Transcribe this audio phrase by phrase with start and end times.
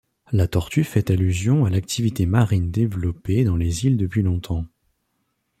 [0.31, 4.65] La tortue fait allusion à l'activité marine développée dans les îles depuis longtemps.